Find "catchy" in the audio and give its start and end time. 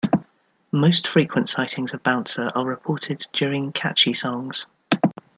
3.71-4.15